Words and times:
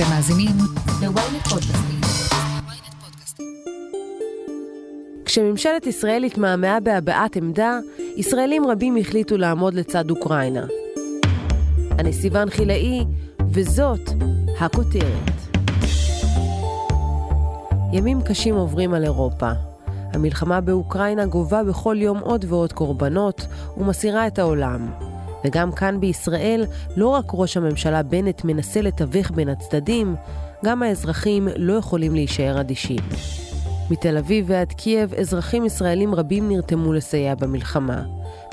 אתם 0.00 0.08
מאזינים 0.10 0.56
ל-ynet 1.00 1.48
פודקאסטים. 1.48 2.00
כשממשלת 5.24 5.86
ישראל 5.86 6.24
התמהמהה 6.24 6.80
בהבעת 6.80 7.36
עמדה, 7.36 7.78
ישראלים 8.16 8.66
רבים 8.66 8.96
החליטו 8.96 9.36
לעמוד 9.36 9.74
לצד 9.74 10.10
אוקראינה. 10.10 10.66
אני 11.98 12.12
סיוון 12.12 12.50
חילאי, 12.50 13.04
וזאת 13.50 14.10
הכותרת. 14.60 15.30
ימים 17.92 18.22
קשים 18.22 18.54
עוברים 18.54 18.94
על 18.94 19.04
אירופה. 19.04 19.50
המלחמה 19.86 20.60
באוקראינה 20.60 21.26
גובה 21.26 21.64
בכל 21.64 21.96
יום 21.98 22.18
עוד 22.18 22.44
ועוד 22.48 22.72
קורבנות 22.72 23.46
ומסירה 23.76 24.26
את 24.26 24.38
העולם. 24.38 25.09
וגם 25.44 25.72
כאן 25.72 26.00
בישראל, 26.00 26.64
לא 26.96 27.08
רק 27.08 27.24
ראש 27.32 27.56
הממשלה 27.56 28.02
בנט 28.02 28.44
מנסה 28.44 28.80
לתווך 28.80 29.30
בין 29.30 29.48
הצדדים, 29.48 30.16
גם 30.64 30.82
האזרחים 30.82 31.48
לא 31.56 31.72
יכולים 31.72 32.14
להישאר 32.14 32.60
אדישים. 32.60 33.00
מתל 33.90 34.18
אביב 34.18 34.44
ועד 34.48 34.72
קייב, 34.72 35.14
אזרחים 35.14 35.64
ישראלים 35.64 36.14
רבים 36.14 36.48
נרתמו 36.48 36.92
לסייע 36.92 37.34
במלחמה. 37.34 38.02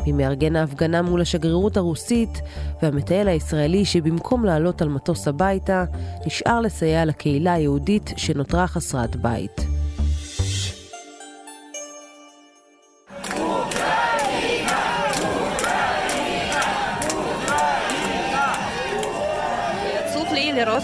ממארגן 0.08 0.56
ההפגנה 0.56 1.02
מול 1.02 1.22
השגרירות 1.22 1.78
הרוסית, 1.78 2.42
והמטייל 2.82 3.28
הישראלי 3.28 3.86
שבמקום 3.86 4.46
לעלות 4.46 4.82
על 4.82 4.90
מטוס 4.90 5.28
הביתה, 5.28 5.86
נשאר 6.26 6.62
לסייע 6.62 7.06
לקהילה 7.06 7.54
היהודית 7.54 8.14
שנותרה 8.18 8.68
חסרת 8.68 9.16
בית. 9.16 9.77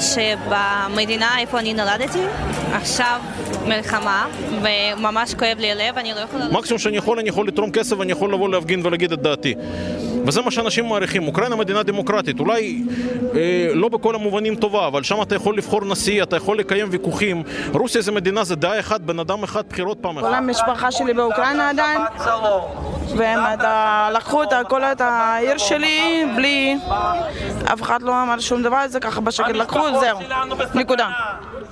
שבמדינה 0.03 1.39
איפה 1.39 1.59
אני 1.59 1.73
נולדתי, 1.73 2.19
עכשיו 2.73 3.21
מלחמה, 3.67 4.27
וממש 4.61 5.33
כואב 5.33 5.57
לי 5.59 5.71
הלב, 5.71 5.97
אני 5.97 6.13
לא 6.13 6.19
יכולה... 6.19 6.45
מקסימום 6.51 6.79
שאני 6.79 6.97
יכול, 6.97 7.19
אני 7.19 7.29
יכול 7.29 7.47
לתרום 7.47 7.71
כסף 7.71 7.95
ואני 7.99 8.11
יכול 8.11 8.33
לבוא 8.33 8.49
להפגין 8.49 8.85
ולהגיד 8.85 9.11
את 9.11 9.21
דעתי. 9.21 9.55
וזה 10.25 10.41
מה 10.41 10.51
שאנשים 10.51 10.85
מעריכים. 10.85 11.27
אוקראינה 11.27 11.55
מדינה 11.55 11.83
דמוקרטית, 11.83 12.39
אולי 12.39 12.83
אה, 13.35 13.69
לא 13.73 13.89
בכל 13.89 14.15
המובנים 14.15 14.55
טובה, 14.55 14.87
אבל 14.87 15.03
שם 15.03 15.21
אתה 15.21 15.35
יכול 15.35 15.57
לבחור 15.57 15.85
נשיא, 15.85 16.23
אתה 16.23 16.35
יכול 16.35 16.59
לקיים 16.59 16.87
ויכוחים. 16.91 17.43
רוסיה 17.73 18.01
זה 18.01 18.11
מדינה, 18.11 18.43
זה 18.43 18.55
דעה 18.55 18.79
אחת, 18.79 19.01
בן 19.01 19.19
אדם 19.19 19.43
אחד, 19.43 19.63
בחירות 19.69 19.97
פעם 20.01 20.17
אחת. 20.17 20.27
כל 20.27 20.33
המשפחה 20.33 20.91
שלי 20.91 21.13
באוקראינה 21.13 21.69
עדיין, 21.69 22.01
והם 23.17 23.39
לקחו 24.13 24.43
את 24.43 24.49
כל 24.67 24.83
את 24.83 25.01
העיר 25.01 25.57
שלי 25.57 26.25
בלי, 26.35 26.77
אף 27.73 27.81
אחד 27.81 28.01
לא 28.01 28.23
אמר 28.23 28.39
שום 28.39 28.63
דבר, 28.63 28.87
זה 28.87 28.99
ככה 28.99 29.21
בשקט 29.21 29.49
לקחו, 29.49 29.79
זהו, 29.99 30.19
נקודה. 30.75 31.09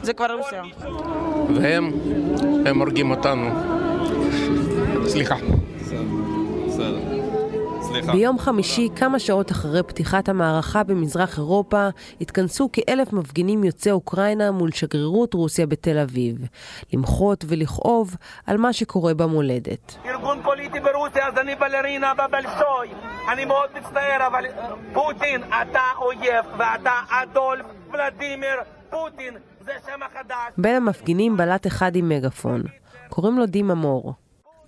זה 0.03 0.13
כבר 0.13 0.33
רוסיה. 0.33 0.63
והם, 1.55 1.91
הם 2.65 2.79
הורגים 2.79 3.11
אותנו. 3.11 3.49
סליחה. 5.07 5.35
ביום 8.11 8.39
חמישי, 8.39 8.89
כמה 8.95 9.19
שעות 9.19 9.51
אחרי 9.51 9.83
פתיחת 9.83 10.29
המערכה 10.29 10.83
במזרח 10.83 11.37
אירופה, 11.37 11.87
התכנסו 12.21 12.69
כאלף 12.73 13.13
מפגינים 13.13 13.63
יוצאי 13.63 13.91
אוקראינה 13.91 14.51
מול 14.51 14.71
שגרירות 14.71 15.33
רוסיה 15.33 15.65
בתל 15.67 15.97
אביב, 15.97 16.47
למחות 16.93 17.45
ולכאוב 17.47 18.15
על 18.47 18.57
מה 18.57 18.73
שקורה 18.73 19.13
במולדת. 19.13 19.97
ארגון 20.05 20.43
פוליטי 20.43 20.79
ברוסיה, 20.79 21.27
אז 21.27 21.33
אני 21.37 21.55
בלרינה 21.55 22.13
בבלשוי. 22.13 22.87
אני 23.33 23.45
מאוד 23.45 23.69
מצטער, 23.79 24.27
אבל 24.27 24.45
פוטין, 24.93 25.43
אתה 25.43 25.81
אויב, 26.01 26.45
ואתה 26.59 26.91
אדולף 27.09 27.65
ולדימיר 27.93 28.55
פוטין, 28.89 29.33
זה 29.65 29.71
שם 29.85 29.99
החדש. 30.03 30.53
בין 30.57 30.75
המפגינים 30.75 31.37
בלט 31.37 31.67
אחד 31.67 31.95
עם 31.95 32.09
מגפון. 32.09 32.61
קוראים 33.09 33.37
לו 33.37 33.45
דים 33.45 33.71
אמור. 33.71 34.13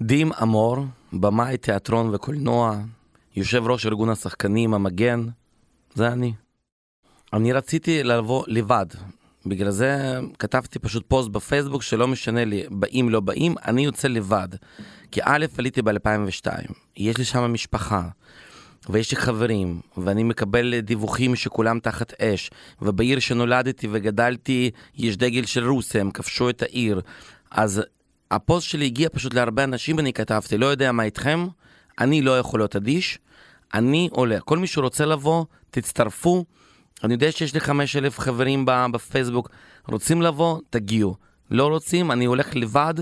דים 0.02 0.32
אמור, 0.42 0.78
במאי 1.14 1.58
תיאטרון 1.58 2.16
וקולנוע, 2.16 2.76
יושב 3.36 3.64
ראש 3.68 3.86
ארגון 3.86 4.10
השחקנים 4.10 4.74
המגן, 4.74 5.26
זה 5.96 6.08
אני. 6.08 6.34
אני 7.34 7.54
רציתי 7.54 8.04
לבוא 8.04 8.44
לבד, 8.48 8.86
בגלל 9.46 9.72
זה 9.72 10.20
כתבתי 10.40 10.80
פשוט 10.80 11.04
פוסט 11.08 11.30
בפייסבוק 11.30 11.82
שלא 11.82 12.08
משנה 12.08 12.46
לי, 12.46 12.64
באים 12.72 13.10
לא 13.10 13.20
באים, 13.20 13.56
אני 13.66 13.86
יוצא 13.86 14.08
לבד. 14.08 14.48
כי 15.12 15.20
א', 15.24 15.46
עליתי 15.58 15.82
ב-2002, 15.82 16.74
יש 16.98 17.18
לי 17.18 17.26
שם 17.26 17.54
משפחה, 17.54 18.08
ויש 18.90 19.12
לי 19.12 19.18
חברים, 19.18 19.82
ואני 19.98 20.24
מקבל 20.24 20.80
דיווחים 20.80 21.36
שכולם 21.36 21.80
תחת 21.80 22.22
אש, 22.22 22.50
ובעיר 22.82 23.20
שנולדתי 23.20 23.88
וגדלתי 23.92 24.72
יש 24.96 25.18
דגל 25.18 25.46
של 25.46 25.70
רוסיה, 25.70 26.02
הם 26.02 26.12
כבשו 26.12 26.50
את 26.50 26.62
העיר. 26.62 27.02
אז 27.52 27.82
הפוסט 28.32 28.70
שלי 28.70 28.86
הגיע 28.86 29.10
פשוט 29.10 29.34
להרבה 29.34 29.64
אנשים, 29.64 29.98
ואני 29.98 30.14
כתבתי, 30.14 30.58
לא 30.58 30.66
יודע 30.66 30.92
מה 30.92 31.04
איתכם, 31.04 31.48
אני 32.00 32.22
לא 32.22 32.40
יכול 32.40 32.60
להיות 32.60 32.76
אדיש, 32.76 33.20
אני 33.74 34.10
עולה. 34.12 34.40
כל 34.40 34.58
מי 34.58 34.68
שרוצה 34.68 35.06
לבוא, 35.06 35.46
תצטרפו. 35.72 36.46
אני 37.04 37.14
יודע 37.14 37.32
שיש 37.32 37.54
לי 37.54 37.60
5,000 37.60 38.20
חברים 38.20 38.66
בפייסבוק, 38.66 39.50
רוצים 39.88 40.22
לבוא, 40.22 40.60
תגיעו. 40.70 41.16
לא 41.52 41.68
רוצים, 41.68 42.12
אני 42.12 42.26
הולך 42.26 42.56
לבד 42.56 42.94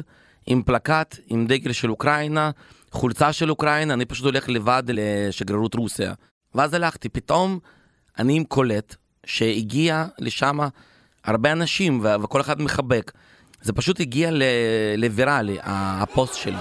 עם 0.47 0.63
פלקט, 0.63 1.18
עם 1.28 1.47
דגל 1.47 1.72
של 1.72 1.91
אוקראינה, 1.91 2.52
חולצה 2.91 3.34
של 3.34 3.50
אוקראינה, 3.50 3.94
אני 3.94 4.06
פשוט 4.06 4.25
הולך 4.25 4.50
לבד 4.50 4.84
לשגרירות 4.88 5.75
רוסיה. 5.75 6.13
ואז 6.56 6.73
הלכתי, 6.73 7.09
פתאום 7.09 7.59
אני 8.19 8.38
עם 8.38 8.44
קולט 8.44 8.96
שהגיע 9.25 10.06
לשם 10.19 10.59
הרבה 11.25 11.52
אנשים 11.52 12.06
וכל 12.23 12.41
אחד 12.41 12.62
מחבק. 12.62 13.12
זה 13.62 13.73
פשוט 13.73 14.00
הגיע 14.00 14.29
לוויראלי, 14.97 15.58
הפוסט 15.63 16.35
שלי. 16.35 16.58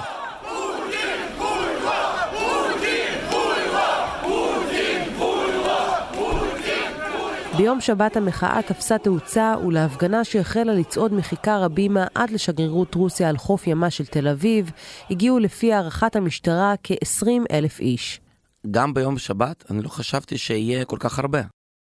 ביום 7.60 7.80
שבת 7.80 8.16
המחאה 8.16 8.62
תפסה 8.66 8.98
תאוצה 8.98 9.54
ולהפגנה 9.66 10.24
שהחלה 10.24 10.74
לצעוד 10.74 11.14
מכיכר 11.14 11.62
הבימה 11.64 12.06
עד 12.14 12.30
לשגרירות 12.30 12.94
רוסיה 12.94 13.28
על 13.28 13.36
חוף 13.36 13.66
ימה 13.66 13.90
של 13.90 14.06
תל 14.06 14.28
אביב, 14.28 14.70
הגיעו 15.10 15.38
לפי 15.38 15.72
הערכת 15.72 16.16
המשטרה 16.16 16.74
כ-20 16.82 17.26
אלף 17.50 17.80
איש. 17.80 18.20
גם 18.70 18.94
ביום 18.94 19.18
שבת 19.18 19.64
אני 19.70 19.82
לא 19.82 19.88
חשבתי 19.88 20.38
שיהיה 20.38 20.84
כל 20.84 20.96
כך 21.00 21.18
הרבה. 21.18 21.40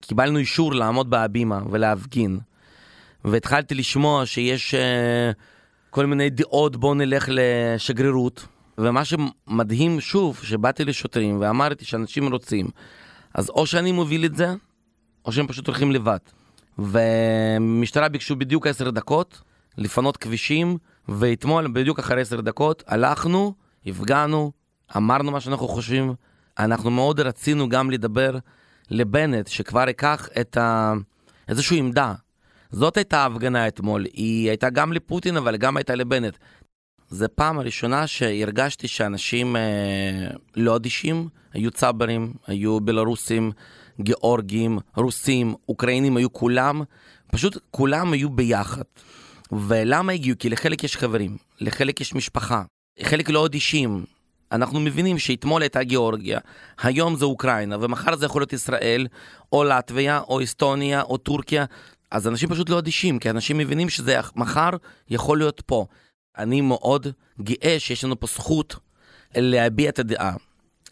קיבלנו 0.02 0.38
אישור 0.38 0.74
לעמוד 0.74 1.10
בהבימה 1.10 1.60
ולהפגין, 1.70 2.38
והתחלתי 3.24 3.74
לשמוע 3.74 4.26
שיש 4.26 4.74
uh, 4.74 4.78
כל 5.90 6.06
מיני 6.06 6.30
דעות 6.30 6.76
בואו 6.76 6.94
נלך 6.94 7.28
לשגרירות, 7.28 8.46
ומה 8.78 9.02
שמדהים 9.04 10.00
שוב, 10.00 10.40
שבאתי 10.42 10.84
לשוטרים 10.84 11.40
ואמרתי 11.40 11.84
שאנשים 11.84 12.32
רוצים, 12.32 12.66
אז 13.34 13.50
או 13.50 13.66
שאני 13.66 13.92
מוביל 13.92 14.24
את 14.24 14.36
זה, 14.36 14.54
או 15.24 15.32
שהם 15.32 15.46
פשוט 15.46 15.66
הולכים 15.66 15.92
לבד. 15.92 16.18
ומשטרה 16.78 18.08
ביקשו 18.08 18.36
בדיוק 18.36 18.66
עשר 18.66 18.90
דקות 18.90 19.40
לפנות 19.78 20.16
כבישים, 20.16 20.78
ואתמול, 21.08 21.68
בדיוק 21.72 21.98
אחרי 21.98 22.20
עשר 22.20 22.40
דקות, 22.40 22.82
הלכנו, 22.86 23.54
הפגענו, 23.86 24.52
אמרנו 24.96 25.30
מה 25.30 25.40
שאנחנו 25.40 25.68
חושבים. 25.68 26.14
אנחנו 26.58 26.90
מאוד 26.90 27.20
רצינו 27.20 27.68
גם 27.68 27.90
לדבר 27.90 28.38
לבנט, 28.90 29.46
שכבר 29.46 29.84
ייקח 29.88 30.28
את 30.40 30.56
ה... 30.56 30.92
איזושהי 31.48 31.78
עמדה. 31.78 32.14
זאת 32.70 32.96
הייתה 32.96 33.18
ההפגנה 33.18 33.68
אתמול, 33.68 34.04
היא 34.12 34.48
הייתה 34.48 34.70
גם 34.70 34.92
לפוטין, 34.92 35.36
אבל 35.36 35.56
גם 35.56 35.76
הייתה 35.76 35.94
לבנט. 35.94 36.36
זו 37.08 37.26
פעם 37.34 37.58
הראשונה 37.58 38.06
שהרגשתי 38.06 38.88
שאנשים 38.88 39.56
אה, 39.56 40.30
לא 40.56 40.76
אדישים, 40.76 41.28
היו 41.52 41.70
צברים, 41.70 42.32
היו 42.46 42.80
בלרוסים, 42.80 43.52
גיאורגים, 44.00 44.78
רוסים, 44.96 45.54
אוקראינים, 45.68 46.16
היו 46.16 46.32
כולם, 46.32 46.82
פשוט 47.32 47.58
כולם 47.70 48.12
היו 48.12 48.30
ביחד. 48.30 48.82
ולמה 49.52 50.12
הגיעו? 50.12 50.38
כי 50.38 50.50
לחלק 50.50 50.84
יש 50.84 50.96
חברים, 50.96 51.36
לחלק 51.60 52.00
יש 52.00 52.14
משפחה, 52.14 52.62
חלק 53.02 53.30
לא 53.30 53.46
אדישים. 53.46 54.04
אנחנו 54.52 54.80
מבינים 54.80 55.18
שאתמול 55.18 55.62
הייתה 55.62 55.82
גיאורגיה, 55.82 56.38
היום 56.82 57.16
זה 57.16 57.24
אוקראינה, 57.24 57.76
ומחר 57.80 58.16
זה 58.16 58.26
יכול 58.26 58.40
להיות 58.40 58.52
ישראל, 58.52 59.06
או 59.52 59.64
לטביה, 59.64 60.20
או 60.20 60.42
אסטוניה, 60.42 61.02
או 61.02 61.16
טורקיה. 61.16 61.64
אז 62.10 62.28
אנשים 62.28 62.48
פשוט 62.48 62.70
לא 62.70 62.78
אדישים, 62.78 63.18
כי 63.18 63.30
אנשים 63.30 63.58
מבינים 63.58 63.88
שזה 63.90 64.20
מחר 64.36 64.70
יכול 65.10 65.38
להיות 65.38 65.62
פה. 65.66 65.86
אני 66.38 66.60
מאוד 66.60 67.06
גאה 67.40 67.76
שיש 67.78 68.04
לנו 68.04 68.20
פה 68.20 68.26
זכות 68.26 68.76
להביע 69.34 69.88
את 69.88 69.98
הדעה. 69.98 70.36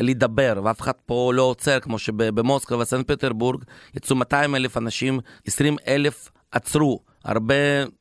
לדבר, 0.01 0.61
ואף 0.65 0.81
אחד 0.81 0.93
פה 1.07 1.33
לא 1.35 1.43
עוצר, 1.43 1.81
כמו 1.81 1.99
שבמוסקבה 1.99 2.79
וסנט 2.79 3.09
פטרבורג 3.09 3.65
יצאו 3.97 4.17
200 4.17 4.55
אלף 4.55 4.77
אנשים, 4.77 5.21
20 5.47 5.77
אלף 5.89 6.31
עצרו, 6.53 7.01
הרבה 7.25 7.55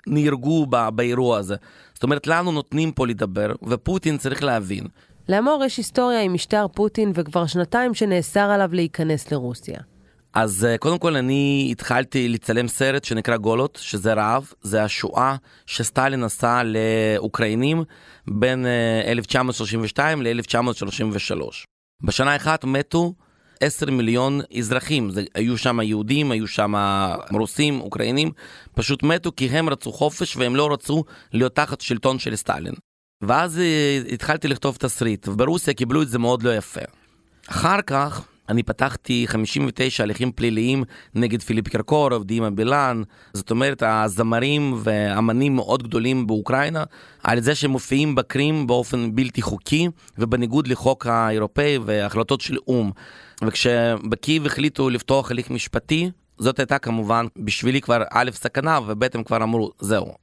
נהרגו 0.07 0.65
באירוע 0.95 1.37
הזה. 1.37 1.55
זאת 1.93 2.03
אומרת, 2.03 2.27
לנו 2.27 2.51
נותנים 2.51 2.91
פה 2.91 3.07
לדבר, 3.07 3.51
ופוטין 3.67 4.17
צריך 4.17 4.43
להבין. 4.43 4.87
לאמור 5.29 5.63
יש 5.65 5.77
היסטוריה 5.77 6.21
עם 6.21 6.33
משטר 6.33 6.65
פוטין 6.67 7.11
וכבר 7.15 7.45
שנתיים 7.45 7.93
שנאסר 7.93 8.39
עליו 8.51 8.69
להיכנס 8.73 9.31
לרוסיה. 9.31 9.77
אז 10.33 10.65
אה, 10.65 10.77
קודם 10.77 10.99
כל 10.99 11.15
אני 11.15 11.67
התחלתי 11.71 12.29
לצלם 12.29 12.67
סרט 12.67 13.03
שנקרא 13.03 13.37
גולות, 13.37 13.79
שזה 13.81 14.13
רעב, 14.13 14.53
זה 14.61 14.83
השואה 14.83 15.35
שסטלין 15.65 16.23
עשה 16.23 16.61
לאוקראינים 16.63 17.83
בין 18.27 18.65
אה, 18.65 19.11
1932 19.11 20.21
ל-1933. 20.21 21.70
בשנה 22.03 22.35
אחת 22.35 22.65
מתו 22.65 23.13
10 23.61 23.91
מיליון 23.91 24.41
אזרחים, 24.57 25.09
זה, 25.09 25.23
היו 25.35 25.57
שם 25.57 25.79
יהודים, 25.79 26.31
היו 26.31 26.47
שם 26.47 26.73
רוסים, 27.31 27.81
אוקראינים, 27.81 28.31
פשוט 28.73 29.03
מתו 29.03 29.31
כי 29.35 29.45
הם 29.45 29.69
רצו 29.69 29.91
חופש 29.91 30.37
והם 30.37 30.55
לא 30.55 30.73
רצו 30.73 31.03
להיות 31.33 31.55
תחת 31.55 31.81
שלטון 31.81 32.19
של 32.19 32.35
סטלין. 32.35 32.73
ואז 33.21 33.59
אה, 33.59 34.01
התחלתי 34.13 34.47
לכתוב 34.47 34.75
תסריט, 34.75 35.27
וברוסיה 35.27 35.73
קיבלו 35.73 36.01
את 36.01 36.09
זה 36.09 36.19
מאוד 36.19 36.43
לא 36.43 36.55
יפה. 36.55 36.81
אחר 37.47 37.81
כך 37.81 38.21
אני 38.51 38.63
פתחתי 38.63 39.25
59 39.27 40.03
הליכים 40.03 40.31
פליליים 40.31 40.83
נגד 41.15 41.41
פיליפ 41.41 41.67
קרקורוב, 41.67 42.23
דימה 42.23 42.49
בילן, 42.49 43.03
זאת 43.33 43.51
אומרת 43.51 43.83
הזמרים 43.85 44.73
ואמנים 44.83 45.55
מאוד 45.55 45.83
גדולים 45.83 46.27
באוקראינה, 46.27 46.83
על 47.23 47.39
זה 47.39 47.55
שהם 47.55 47.71
מופיעים 47.71 48.15
בקרים 48.15 48.67
באופן 48.67 49.15
בלתי 49.15 49.41
חוקי 49.41 49.87
ובניגוד 50.17 50.67
לחוק 50.67 51.07
האירופאי 51.07 51.77
והחלטות 51.85 52.41
של 52.41 52.57
או"ם. 52.67 52.91
וכשבקייב 53.43 54.45
החליטו 54.45 54.89
לפתוח 54.89 55.31
הליך 55.31 55.51
משפטי, 55.51 56.11
זאת 56.37 56.59
הייתה 56.59 56.77
כמובן 56.77 57.25
בשבילי 57.37 57.81
כבר 57.81 58.03
א' 58.11 58.29
סכנה 58.33 58.79
וב' 58.87 59.03
הם 59.13 59.23
כבר 59.23 59.43
אמרו 59.43 59.71
זהו, 59.79 60.13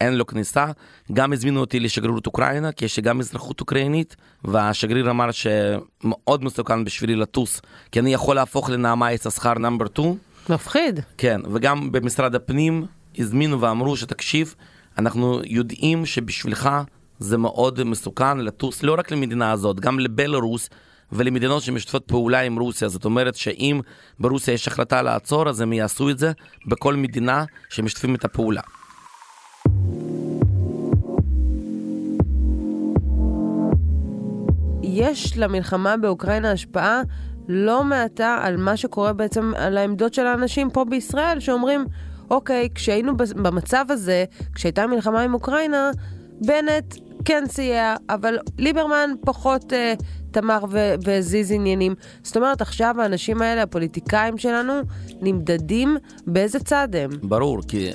אין 0.00 0.14
לו 0.14 0.26
כניסה. 0.26 0.66
גם 1.12 1.32
הזמינו 1.32 1.60
אותי 1.60 1.80
לשגרירות 1.80 2.26
אוקראינה, 2.26 2.72
כי 2.72 2.84
יש 2.84 2.96
לי 2.96 3.02
גם 3.02 3.20
אזרחות 3.20 3.60
אוקראינית, 3.60 4.16
והשגריר 4.44 5.10
אמר 5.10 5.28
שמאוד 5.30 6.44
מסוכן 6.44 6.84
בשבילי 6.84 7.16
לטוס, 7.16 7.60
כי 7.92 8.00
אני 8.00 8.14
יכול 8.14 8.36
להפוך 8.36 8.70
לנעמה 8.70 9.12
יששכר 9.12 9.54
נאמבר 9.54 9.86
2. 9.86 10.16
מפחיד. 10.48 11.00
כן, 11.18 11.40
וגם 11.52 11.92
במשרד 11.92 12.34
הפנים 12.34 12.86
הזמינו 13.18 13.60
ואמרו 13.60 13.96
שתקשיב, 13.96 14.54
אנחנו 14.98 15.40
יודעים 15.44 16.06
שבשבילך 16.06 16.70
זה 17.18 17.38
מאוד 17.38 17.84
מסוכן 17.84 18.38
לטוס 18.38 18.82
לא 18.82 18.94
רק 18.98 19.10
למדינה 19.10 19.52
הזאת, 19.52 19.80
גם 19.80 20.00
לבלרוס. 20.00 20.68
ולמדינות 21.12 21.62
שמשתפות 21.62 22.04
פעולה 22.06 22.40
עם 22.40 22.58
רוסיה, 22.58 22.88
זאת 22.88 23.04
אומרת 23.04 23.34
שאם 23.34 23.80
ברוסיה 24.20 24.54
יש 24.54 24.68
החלטה 24.68 25.02
לעצור, 25.02 25.48
אז 25.48 25.60
הם 25.60 25.72
יעשו 25.72 26.10
את 26.10 26.18
זה 26.18 26.32
בכל 26.66 26.96
מדינה 26.96 27.44
שמשתפים 27.68 28.14
את 28.14 28.24
הפעולה. 28.24 28.60
יש 34.88 35.38
למלחמה 35.38 35.96
באוקראינה 35.96 36.50
השפעה 36.50 37.02
לא 37.48 37.84
מעטה 37.84 38.38
על 38.42 38.56
מה 38.56 38.76
שקורה 38.76 39.12
בעצם, 39.12 39.52
על 39.56 39.78
העמדות 39.78 40.14
של 40.14 40.26
האנשים 40.26 40.70
פה 40.70 40.84
בישראל, 40.84 41.40
שאומרים, 41.40 41.84
אוקיי, 42.30 42.68
כשהיינו 42.74 43.16
במצב 43.16 43.84
הזה, 43.88 44.24
כשהייתה 44.54 44.86
מלחמה 44.86 45.20
עם 45.20 45.34
אוקראינה, 45.34 45.90
בנט 46.40 46.96
כן 47.24 47.44
סייע, 47.48 47.96
אבל 48.10 48.38
ליברמן 48.58 49.10
פחות 49.20 49.72
אה, 49.72 49.94
תמר 50.30 50.64
והזיז 51.04 51.52
עניינים. 51.52 51.94
זאת 52.22 52.36
אומרת, 52.36 52.60
עכשיו 52.60 52.94
האנשים 53.00 53.42
האלה, 53.42 53.62
הפוליטיקאים 53.62 54.38
שלנו, 54.38 54.72
נמדדים 55.20 55.96
באיזה 56.26 56.58
צד 56.60 56.88
הם. 56.92 57.10
ברור, 57.22 57.62
כי... 57.68 57.90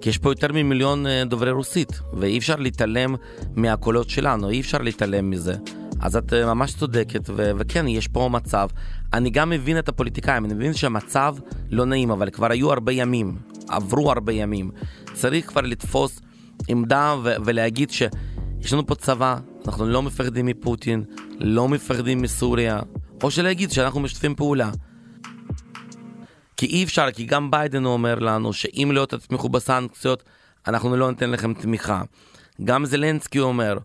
כי 0.00 0.08
יש 0.08 0.18
פה 0.18 0.30
יותר 0.30 0.52
ממיליון 0.52 1.06
אה, 1.06 1.22
דוברי 1.24 1.50
רוסית, 1.50 2.00
ואי 2.12 2.38
אפשר 2.38 2.56
להתעלם 2.56 3.14
מהקולות 3.56 4.10
שלנו, 4.10 4.50
אי 4.50 4.60
אפשר 4.60 4.78
להתעלם 4.78 5.30
מזה. 5.30 5.54
אז 6.00 6.16
את 6.16 6.32
אה, 6.32 6.54
ממש 6.54 6.74
צודקת, 6.74 7.30
ו- 7.36 7.50
וכן, 7.58 7.88
יש 7.88 8.08
פה 8.08 8.28
מצב. 8.32 8.68
אני 9.12 9.30
גם 9.30 9.50
מבין 9.50 9.78
את 9.78 9.88
הפוליטיקאים, 9.88 10.44
אני 10.44 10.54
מבין 10.54 10.74
שהמצב 10.74 11.36
לא 11.70 11.84
נעים, 11.84 12.10
אבל 12.10 12.30
כבר 12.30 12.50
היו 12.50 12.72
הרבה 12.72 12.92
ימים, 12.92 13.36
עברו 13.68 14.10
הרבה 14.10 14.32
ימים. 14.32 14.70
צריך 15.12 15.48
כבר 15.48 15.60
לתפוס 15.60 16.20
עמדה 16.68 17.14
ו- 17.24 17.34
ולהגיד 17.44 17.90
שיש 17.90 18.72
לנו 18.72 18.86
פה 18.86 18.94
צבא, 18.94 19.36
אנחנו 19.66 19.86
לא 19.86 20.02
מפחדים 20.02 20.46
מפוטין, 20.46 21.04
לא 21.38 21.68
מפחדים 21.68 22.22
מסוריה, 22.22 22.80
או 23.22 23.30
שלהגיד 23.30 23.70
שאנחנו 23.70 24.00
משתפים 24.00 24.34
פעולה. 24.34 24.70
כי 26.56 26.66
אי 26.66 26.84
אפשר, 26.84 27.10
כי 27.10 27.24
גם 27.24 27.50
ביידן 27.50 27.84
אומר 27.84 28.18
לנו 28.18 28.52
שאם 28.52 28.90
לא 28.94 29.06
תתמכו 29.06 29.48
בסנקציות, 29.48 30.22
אנחנו 30.66 30.96
לא 30.96 31.10
ניתן 31.10 31.30
לכם 31.30 31.54
תמיכה. 31.54 32.02
גם 32.64 32.84
זלנסקי 32.84 33.40
אומר, 33.40 33.78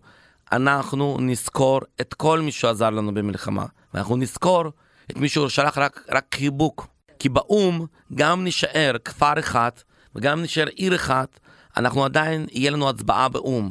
אנחנו 0.52 1.16
נזכור 1.20 1.80
את 2.00 2.14
כל 2.14 2.40
מי 2.40 2.52
שעזר 2.52 2.90
לנו 2.90 3.14
במלחמה, 3.14 3.66
ואנחנו 3.94 4.16
נזכור 4.16 4.64
את 5.10 5.16
מי 5.16 5.28
ששלח 5.28 5.78
רק, 5.78 6.04
רק 6.10 6.34
חיבוק. 6.34 6.86
כי 7.18 7.28
באו"ם 7.28 7.86
גם 8.14 8.44
נשאר 8.44 8.96
כפר 9.04 9.38
אחד 9.38 9.70
וגם 10.14 10.42
נשאר 10.42 10.66
עיר 10.66 10.94
אחת, 10.94 11.40
אנחנו 11.76 12.04
עדיין, 12.04 12.46
יהיה 12.52 12.70
לנו 12.70 12.88
הצבעה 12.88 13.28
באו"ם. 13.28 13.70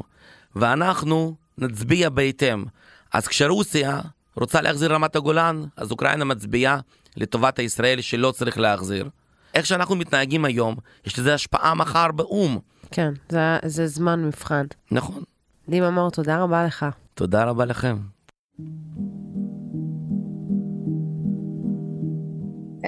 ואנחנו 0.56 1.36
נצביע 1.58 2.10
בהתאם. 2.10 2.66
אז 3.14 3.28
כשרוסיה 3.28 4.02
רוצה 4.36 4.62
להחזיר 4.62 4.94
רמת 4.94 5.16
הגולן, 5.16 5.64
אז 5.78 5.92
אוקראינה 5.92 6.26
מצביעה 6.26 6.80
לטובת 7.18 7.60
הישראל 7.60 8.02
שלא 8.02 8.32
צריך 8.32 8.58
להחזיר. 8.58 9.10
איך 9.54 9.66
שאנחנו 9.66 9.96
מתנהגים 9.96 10.46
היום, 10.46 10.76
יש 11.06 11.20
לזה 11.20 11.34
השפעה 11.34 11.76
מחר 11.76 12.12
באו"ם. 12.12 12.60
כן, 12.92 13.14
זה, 13.30 13.58
זה 13.66 13.88
זמן 13.88 14.26
מבחן. 14.26 14.66
נכון. 14.92 15.24
דימה 15.70 15.92
מור, 15.92 16.12
תודה 16.12 16.44
רבה 16.44 16.66
לך. 16.66 16.86
תודה 17.14 17.44
רבה 17.44 17.66
לכם. 17.66 17.98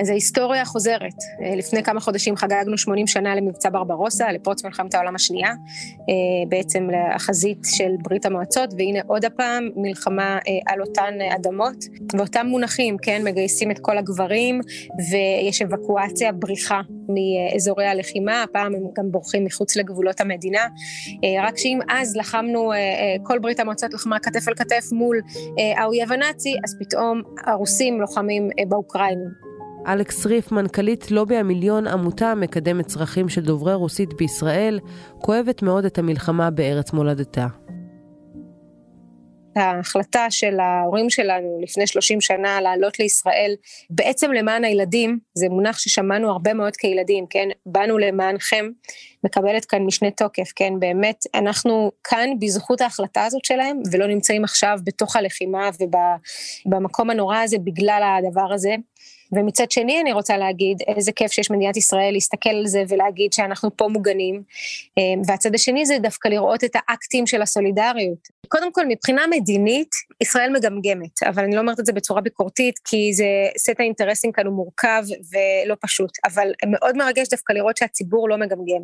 אז 0.02 0.10
ההיסטוריה 0.10 0.66
חוזרת. 0.66 1.14
אה, 1.44 1.56
לפני 1.56 1.84
כמה 1.84 2.00
חודשים 2.00 2.36
חגגנו 2.36 2.78
80 2.78 3.08
שנה 3.08 3.36
למבצע 3.36 3.70
ברברוסה, 3.70 4.32
לפרוץ 4.32 4.66
מלחמת 4.66 4.96
העולם 4.96 5.16
השנייה, 5.16 5.50
אה, 5.50 5.56
בעצם 6.50 6.88
לחזית 7.16 7.58
של 7.66 7.92
ברית 8.02 8.26
המועצות, 8.26 8.74
והנה 8.78 9.00
עוד 9.08 9.26
הפעם 9.26 9.70
מלחמה 9.76 10.38
אה, 10.48 10.74
על 10.74 10.82
אותן 10.82 11.14
אדמות. 11.36 11.86
באותם 12.14 12.46
מונחים, 12.50 12.98
כן, 12.98 13.22
מגייסים 13.24 13.72
את 13.72 13.80
כל 13.80 13.98
הגברים, 13.98 14.62
ויש 15.12 15.62
אבקואציה, 15.62 16.32
בריחה 16.32 16.82
מאזורי 17.10 17.86
הלחימה, 17.86 18.44
הפעם 18.44 18.76
הם 18.76 18.84
גם 18.98 19.12
בורחים 19.12 19.46
מחוץ 19.46 19.76
לגבולות 19.76 20.22
המדינה. 20.22 20.68
רק 21.44 21.58
שאם 21.58 21.80
אז 21.90 22.16
לחמנו, 22.16 22.72
כל 23.24 23.40
ברית 23.40 23.60
המועצות 23.60 23.94
לחמה 23.94 24.20
כתף 24.20 24.48
אל 24.48 24.54
כתף 24.54 24.86
מול 24.92 25.22
האויב 25.78 26.12
הנאצי, 26.12 26.56
אז 26.64 26.76
פתאום 26.80 27.22
הרוסים 27.46 28.02
לוחמים 28.02 28.50
באוקראינים. 28.68 29.47
אלכס 29.88 30.26
ריף, 30.26 30.52
מנכ"לית 30.52 31.12
לובי 31.12 31.38
המיליון, 31.38 31.88
עמותה 31.88 32.32
המקדמת 32.32 32.86
צרכים 32.86 33.30
של 33.30 33.42
דוברי 33.42 33.74
רוסית 33.74 34.14
בישראל, 34.14 34.80
כואבת 35.20 35.62
מאוד 35.62 35.86
את 35.86 35.98
המלחמה 35.98 36.50
בארץ 36.50 36.94
מולדתה. 36.94 37.48
ההחלטה 39.56 40.26
של 40.30 40.60
ההורים 40.60 41.10
שלנו 41.10 41.60
לפני 41.62 41.88
30 41.88 42.22
שנה 42.22 42.62
לעלות 42.62 43.00
לישראל 43.00 43.56
בעצם 43.90 44.32
למען 44.32 44.64
הילדים, 44.64 45.20
זה 45.34 45.50
מונח 45.50 45.78
ששמענו 45.78 46.30
הרבה 46.30 46.54
מאוד 46.54 46.76
כילדים, 46.76 47.26
כן? 47.30 47.48
באנו 47.66 47.98
למענכם, 47.98 48.66
מקבלת 49.24 49.66
כאן 49.66 49.84
משנה 49.84 50.12
תוקף, 50.12 50.52
כן? 50.56 50.74
באמת, 50.80 51.26
אנחנו 51.36 51.92
כאן 52.04 52.30
בזכות 52.40 52.82
ההחלטה 52.82 53.26
הזאת 53.26 53.46
שלהם, 53.46 53.80
ולא 53.92 54.08
נמצאים 54.08 54.44
עכשיו 54.44 54.80
בתוך 54.84 55.16
הלחימה 55.16 55.70
ובמקום 56.66 57.10
הנורא 57.10 57.38
הזה 57.38 57.58
בגלל 57.64 58.18
הדבר 58.20 58.54
הזה. 58.54 58.76
ומצד 59.32 59.72
שני 59.72 60.02
אני 60.02 60.14
רוצה 60.14 60.38
להגיד 60.38 60.78
איזה 60.88 61.12
כיף 61.12 61.32
שיש 61.32 61.52
מדינת 61.52 61.78
ישראל 61.78 62.10
להסתכל 62.14 62.50
על 62.50 62.68
זה 62.68 62.84
ולהגיד 62.88 63.34
שאנחנו 63.34 63.78
פה 63.78 63.88
מוגנים, 63.88 64.44
אה, 64.98 65.04
והצד 65.28 65.56
השני 65.56 65.86
זה 65.86 65.98
דווקא 66.02 66.28
לראות 66.28 66.64
את 66.64 66.72
האקטים 66.76 67.28
של 67.28 67.42
הסולידריות. 67.42 68.38
קודם 68.48 68.72
כל 68.72 68.86
מבחינה 68.88 69.28
מדינית 69.28 69.90
ישראל 70.22 70.50
מגמגמת, 70.50 71.24
אבל 71.24 71.44
אני 71.44 71.56
לא 71.56 71.60
אומרת 71.60 71.80
את 71.80 71.86
זה 71.86 71.94
בצורה 71.94 72.22
ביקורתית 72.22 72.80
כי 72.86 73.14
זה 73.14 73.26
סט 73.58 73.80
האינטרסים 73.80 74.32
כאן 74.32 74.46
הוא 74.46 74.56
מורכב 74.56 75.04
ולא 75.32 75.76
פשוט, 75.82 76.12
אבל 76.26 76.52
מאוד 76.68 76.98
מרגש 76.98 77.28
דווקא 77.30 77.54
לראות 77.54 77.78
שהציבור 77.78 78.30
לא 78.30 78.38
מגמגם. 78.38 78.82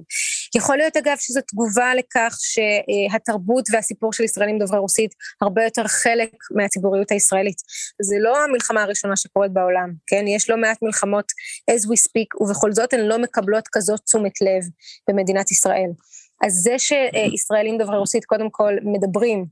יכול 0.56 0.78
להיות 0.78 0.98
אגב 0.98 1.16
שזו 1.20 1.40
תגובה 1.48 1.96
לכך 1.96 2.38
שהתרבות 2.40 3.66
והסיפור 3.72 4.14
של 4.14 4.24
ישראלים 4.24 4.60
דוברי 4.60 4.80
רוסית 4.80 5.12
הרבה 5.42 5.64
יותר 5.64 5.88
חלק 5.88 6.30
מהציבוריות 6.56 7.12
הישראלית. 7.12 7.58
זה 8.02 8.16
לא 8.20 8.44
המלחמה 8.44 8.84
הראשונה 8.84 9.16
שקורית 9.16 9.52
בעולם, 9.54 9.94
כן? 10.08 10.28
יש 10.28 10.50
לא 10.50 10.58
מעט 10.58 10.78
מלחמות 10.82 11.26
as 11.72 11.84
we 11.84 11.98
speak, 12.08 12.44
ובכל 12.44 12.72
זאת 12.72 12.94
הן 12.94 13.00
לא 13.00 13.18
מקבלות 13.20 13.68
כזאת 13.72 14.00
תשומת 14.00 14.42
לב 14.42 14.64
במדינת 15.10 15.52
ישראל. 15.52 15.90
אז 16.42 16.54
זה 16.54 16.76
שישראלים 16.80 17.78
דוברי 17.78 17.98
רוסית 17.98 18.26
קודם 18.26 18.50
כל 18.52 18.74
מדברים 18.84 19.46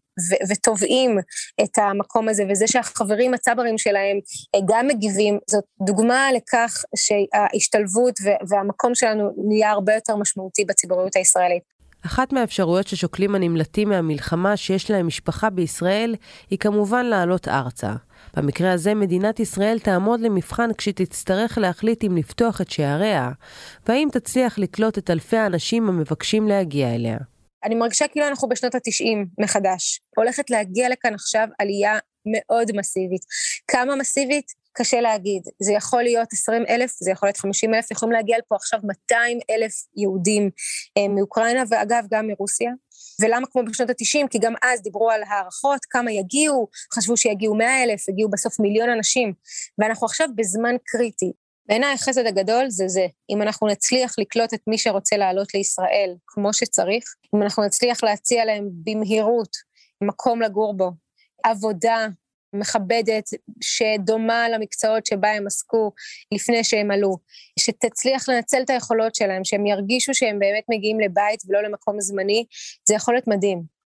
ותובעים 0.50 1.19
את 1.63 1.77
המקום 1.77 2.29
הזה, 2.29 2.43
וזה 2.50 2.67
שהחברים 2.67 3.33
הצברים 3.33 3.77
שלהם 3.77 4.19
גם 4.65 4.88
מגיבים, 4.88 5.39
זאת 5.50 5.63
דוגמה 5.81 6.31
לכך 6.31 6.83
שההשתלבות 6.95 8.15
והמקום 8.50 8.95
שלנו 8.95 9.29
נהיה 9.47 9.71
הרבה 9.71 9.93
יותר 9.93 10.15
משמעותי 10.15 10.65
בציבוריות 10.65 11.15
הישראלית. 11.15 11.80
אחת 12.05 12.34
מהאפשרויות 12.34 12.88
ששוקלים 12.88 13.36
הנמלטים 13.36 13.89
מהמלחמה 13.89 14.58
שיש 14.58 14.91
להם 14.91 15.08
משפחה 15.08 15.50
בישראל 15.50 16.15
היא 16.50 16.60
כמובן 16.60 17.05
לעלות 17.05 17.48
ארצה. 17.48 17.93
במקרה 18.38 18.72
הזה 18.72 18.93
מדינת 18.93 19.39
ישראל 19.39 19.79
תעמוד 19.79 20.20
למבחן 20.20 20.74
כשהיא 20.77 20.93
תצטרך 20.93 21.58
להחליט 21.58 22.03
אם 22.03 22.17
לפתוח 22.17 22.62
את 22.62 22.72
שעריה, 22.72 23.31
והאם 23.88 24.08
תצליח 24.12 24.60
לקלוט 24.60 24.98
את 24.98 25.10
אלפי 25.10 25.38
האנשים 25.38 25.89
המבקשים 25.89 26.48
להגיע 26.48 26.96
אליה. 26.96 27.17
אני 27.63 27.75
מרגישה 27.75 28.08
כאילו 28.08 28.27
אנחנו 28.27 28.50
בשנות 28.50 28.75
התשעים 28.75 29.25
מחדש. 29.39 30.00
הולכת 30.17 30.50
להגיע 30.50 30.89
לכאן 30.89 31.13
עכשיו 31.13 31.48
עלייה 31.60 31.98
מאוד 32.25 32.72
מסיבית. 32.75 33.22
כמה 33.67 33.96
מסיבית? 33.96 34.60
קשה 34.73 35.01
להגיד. 35.01 35.43
זה 35.59 35.73
יכול 35.73 36.03
להיות 36.03 36.33
20 36.33 36.63
אלף, 36.69 36.91
זה 36.99 37.11
יכול 37.11 37.27
להיות 37.27 37.37
50 37.37 37.73
אלף, 37.73 37.91
יכולים 37.91 38.13
להגיע 38.13 38.37
לפה 38.37 38.55
עכשיו 38.55 38.79
200 38.83 39.39
אלף 39.49 39.71
יהודים 39.97 40.49
אה, 40.97 41.07
מאוקראינה, 41.07 41.63
ואגב, 41.69 42.03
גם 42.11 42.27
מרוסיה. 42.27 42.71
ולמה 43.21 43.47
כמו 43.51 43.61
בשנות 43.65 43.89
ה-90? 43.89 44.27
כי 44.29 44.39
גם 44.39 44.53
אז 44.63 44.81
דיברו 44.81 45.11
על 45.11 45.21
הערכות, 45.23 45.79
כמה 45.89 46.11
יגיעו, 46.11 46.67
חשבו 46.93 47.17
שיגיעו 47.17 47.55
100 47.55 47.83
אלף, 47.83 48.09
הגיעו 48.09 48.29
בסוף 48.29 48.59
מיליון 48.59 48.89
אנשים. 48.89 49.33
ואנחנו 49.77 50.05
עכשיו 50.05 50.27
בזמן 50.35 50.75
קריטי. 50.85 51.31
בעיניי 51.65 51.93
החסד 51.93 52.25
הגדול 52.25 52.69
זה 52.69 52.87
זה, 52.87 53.05
אם 53.29 53.41
אנחנו 53.41 53.67
נצליח 53.67 54.15
לקלוט 54.19 54.53
את 54.53 54.61
מי 54.67 54.77
שרוצה 54.77 55.17
לעלות 55.17 55.53
לישראל 55.53 56.15
כמו 56.27 56.53
שצריך, 56.53 57.03
אם 57.35 57.41
אנחנו 57.41 57.63
נצליח 57.63 58.03
להציע 58.03 58.45
להם 58.45 58.69
במהירות 58.83 59.57
מקום 60.01 60.41
לגור 60.41 60.77
בו, 60.77 60.91
עבודה 61.43 62.07
מכבדת, 62.53 63.29
שדומה 63.62 64.50
למקצועות 64.50 65.05
שבה 65.05 65.31
הם 65.31 65.48
עסקו 65.48 65.91
לפני 66.31 66.63
שהם 66.63 66.91
עלו, 66.91 67.17
שתצליח 67.60 68.29
לנצל 68.29 68.62
את 68.62 68.70
היכולות 68.70 69.15
שלהם, 69.15 69.43
שהם 69.43 69.65
ירגישו 69.65 70.13
שהם 70.13 70.39
באמת 70.39 70.63
מגיעים 70.70 71.00
לבית 71.00 71.43
ולא 71.48 71.63
למקום 71.63 72.01
זמני, 72.01 72.46
זה 72.88 72.96
יכול 72.96 73.13
להיות 73.13 73.27
מדהים. 73.27 73.80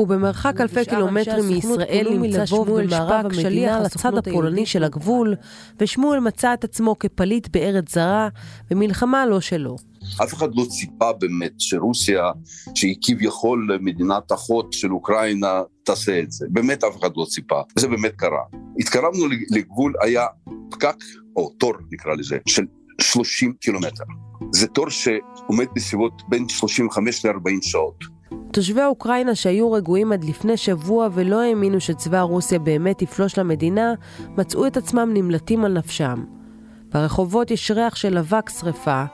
ובמרחק 0.00 0.60
אלפי 0.60 0.84
קילומטרים 0.84 1.48
מישראל 1.48 2.06
נמצא 2.10 2.46
שמואל 2.46 2.86
במערב 2.86 3.32
שליח 3.32 3.76
לצד 3.84 4.18
הפולני 4.18 4.66
של 4.66 4.84
הגבול, 4.84 5.34
ושמואל 5.80 6.20
מצא 6.20 6.54
את 6.54 6.64
עצמו 6.64 6.98
כפליט 6.98 7.48
בארץ 7.48 7.94
זרה, 7.94 8.28
במלחמה 8.70 9.26
לא 9.26 9.40
שלו. 9.40 9.76
אף 10.22 10.34
אחד 10.34 10.48
לא 10.54 10.64
ציפה 10.64 11.12
באמת 11.12 11.52
שרוסיה, 11.58 12.30
שהיא 12.74 12.96
כביכול 13.02 13.78
מדינת 13.80 14.32
אחות 14.32 14.72
של 14.72 14.92
אוקראינה, 14.92 15.62
תעשה 15.84 16.20
את 16.20 16.32
זה. 16.32 16.46
באמת 16.50 16.84
אף 16.84 17.00
אחד 17.00 17.10
לא 17.16 17.24
ציפה, 17.24 17.60
וזה 17.76 17.88
באמת 17.88 18.12
קרה. 18.16 18.42
התקרבנו 18.78 19.26
לגבול, 19.50 19.94
היה 20.02 20.26
פקק, 20.70 20.96
או 21.36 21.50
תור 21.58 21.72
נקרא 21.92 22.14
לזה, 22.14 22.38
של 22.48 22.64
30 23.00 23.52
קילומטר. 23.60 24.04
זה 24.52 24.66
תור 24.66 24.88
שעומד 24.88 25.66
בסביבות 25.74 26.22
בין 26.28 26.48
35 26.48 27.24
ל-40 27.24 27.62
שעות. 27.62 28.19
תושבי 28.52 28.84
אוקראינה 28.84 29.34
שהיו 29.34 29.72
רגועים 29.72 30.12
עד 30.12 30.24
לפני 30.24 30.56
שבוע 30.56 31.08
ולא 31.12 31.40
האמינו 31.40 31.80
שצבא 31.80 32.20
רוסיה 32.20 32.58
באמת 32.58 33.02
יפלוש 33.02 33.38
למדינה, 33.38 33.94
מצאו 34.36 34.66
את 34.66 34.76
עצמם 34.76 35.10
נמלטים 35.14 35.64
על 35.64 35.72
נפשם. 35.78 36.39
ברחובות 36.92 37.50
יש 37.50 37.70
ריח 37.70 37.96
של 37.96 38.18
אבק 38.18 38.50
שרפה, 38.50 39.04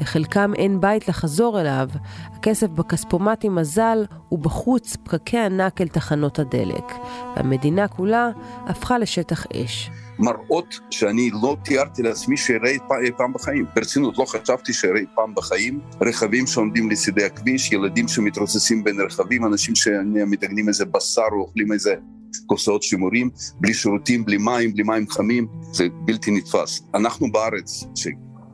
לחלקם 0.00 0.52
אין 0.56 0.80
בית 0.80 1.08
לחזור 1.08 1.60
אליו, 1.60 1.88
הכסף 2.34 2.66
בכספומטים 2.66 3.54
מזל, 3.54 4.04
ובחוץ 4.32 4.96
פקקי 5.04 5.38
ענק 5.38 5.80
אל 5.80 5.88
תחנות 5.88 6.38
הדלק. 6.38 6.92
והמדינה 7.36 7.88
כולה 7.88 8.30
הפכה 8.66 8.98
לשטח 8.98 9.46
אש. 9.52 9.90
מראות 10.18 10.80
שאני 10.90 11.30
לא 11.42 11.56
תיארתי 11.64 12.02
לעצמי 12.02 12.36
שאראה 12.36 12.70
אי 12.70 13.10
פעם 13.16 13.32
בחיים. 13.32 13.66
ברצינות, 13.74 14.18
לא 14.18 14.24
חשבתי 14.24 14.72
שאראה 14.72 15.00
אי 15.00 15.06
פעם 15.14 15.34
בחיים. 15.34 15.80
רכבים 16.00 16.46
שעומדים 16.46 16.90
לצידי 16.90 17.24
הכביש, 17.24 17.72
ילדים 17.72 18.08
שמתרוצצים 18.08 18.84
בין 18.84 19.00
רכבים, 19.00 19.44
אנשים 19.44 19.74
שמתגנים 19.74 20.68
איזה 20.68 20.84
בשר 20.84 21.22
או 21.32 21.40
אוכלים 21.40 21.72
איזה 21.72 21.94
קופסאות 22.46 22.82
שימורים, 22.82 23.30
בלי 23.60 23.74
שירותים, 23.74 24.24
בלי 24.24 24.38
מים, 24.38 24.72
בלי 24.72 24.82
מים 24.82 25.08
חמים, 25.10 25.46
זה 25.72 25.88
בלתי 26.04 26.30
נתפס. 26.30 26.82
אנחנו 26.94 27.32
בארץ, 27.32 27.84